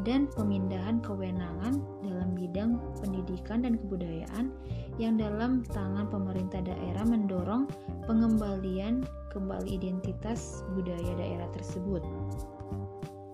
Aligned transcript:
dan 0.07 0.29
pemindahan 0.31 1.03
kewenangan 1.03 1.81
dalam 2.05 2.37
bidang 2.37 2.77
pendidikan 3.01 3.65
dan 3.65 3.75
kebudayaan 3.81 4.53
yang 5.01 5.17
dalam 5.17 5.65
tangan 5.73 6.05
pemerintah 6.07 6.61
daerah 6.61 7.05
mendorong 7.05 7.65
pengembalian 8.05 9.03
kembali 9.33 9.77
identitas 9.77 10.61
budaya 10.77 11.13
daerah 11.17 11.49
tersebut. 11.53 12.01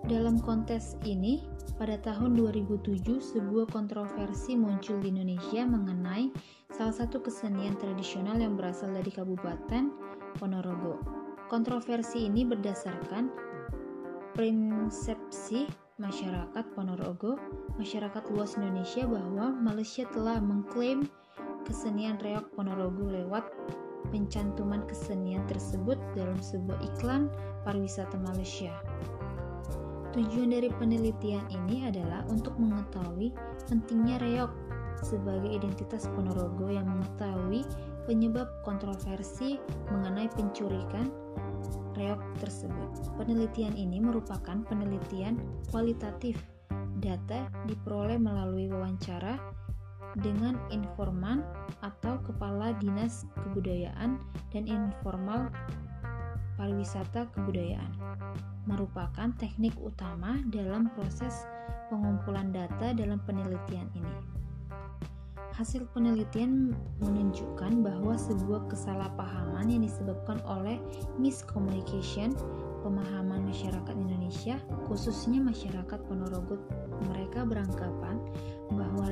Dalam 0.03 0.35
konteks 0.43 0.99
ini, 1.07 1.48
pada 1.80 1.95
tahun 1.95 2.35
2007 2.35 3.23
sebuah 3.23 3.71
kontroversi 3.71 4.59
muncul 4.59 4.99
di 4.99 5.15
Indonesia 5.15 5.63
mengenai 5.63 6.27
salah 6.76 6.91
satu 6.91 7.23
kesenian 7.23 7.79
tradisional 7.79 8.35
yang 8.35 8.59
berasal 8.59 8.91
dari 8.91 9.07
Kabupaten 9.07 9.96
Ponorogo. 10.35 10.99
Kontroversi 11.48 12.27
ini 12.27 12.43
berdasarkan 12.43 13.31
persepsi 14.35 15.71
masyarakat 15.96 16.65
Ponorogo, 16.76 17.40
masyarakat 17.79 18.27
luas 18.35 18.59
Indonesia 18.59 19.07
bahwa 19.07 19.55
Malaysia 19.55 20.04
telah 20.12 20.43
mengklaim 20.43 21.07
kesenian 21.63 22.20
reok 22.20 22.51
Ponorogo 22.59 23.07
lewat 23.07 23.48
pencantuman 24.12 24.84
kesenian 24.84 25.48
tersebut 25.48 25.96
dalam 26.12 26.35
sebuah 26.43 26.76
iklan 26.91 27.31
pariwisata 27.63 28.20
Malaysia. 28.20 28.76
Tujuan 30.13 30.53
dari 30.53 30.69
penelitian 30.69 31.41
ini 31.49 31.89
adalah 31.89 32.21
untuk 32.29 32.53
mengetahui 32.61 33.33
pentingnya 33.65 34.21
reok 34.21 34.53
sebagai 35.01 35.49
identitas 35.49 36.05
Ponorogo 36.13 36.69
yang 36.69 36.85
mengetahui 36.85 37.65
penyebab 38.05 38.45
kontroversi 38.61 39.57
mengenai 39.89 40.29
pencurikan 40.37 41.09
reok 41.97 42.21
tersebut. 42.37 42.89
Penelitian 43.17 43.73
ini 43.73 43.97
merupakan 43.97 44.61
penelitian 44.69 45.41
kualitatif. 45.73 46.37
Data 47.01 47.49
diperoleh 47.65 48.21
melalui 48.21 48.69
wawancara 48.69 49.35
dengan 50.21 50.61
informan 50.69 51.41
atau 51.81 52.21
kepala 52.21 52.77
dinas 52.77 53.25
kebudayaan 53.34 54.21
dan 54.53 54.63
informal 54.69 55.49
pariwisata 56.55 57.29
kebudayaan 57.34 57.93
merupakan 58.63 59.29
teknik 59.35 59.76
utama 59.82 60.40
dalam 60.54 60.87
proses 60.96 61.43
pengumpulan 61.91 62.55
data 62.55 62.96
dalam 62.96 63.20
penelitian 63.27 63.87
ini. 63.98 64.16
Hasil 65.53 65.85
penelitian 65.94 66.74
menunjukkan 66.97 67.86
bahwa 67.86 68.18
sebuah 68.18 68.66
kesalahpahaman 68.74 69.69
yang 69.69 69.86
disebabkan 69.86 70.41
oleh 70.50 70.81
miscommunication 71.22 72.34
pemahaman 72.81 73.46
masyarakat 73.46 73.94
Indonesia, 73.94 74.58
khususnya 74.90 75.38
masyarakat 75.46 76.00
Ponorogo, 76.09 76.58
mereka 77.06 77.46
beranggapan 77.46 78.18
bahwa 78.74 79.06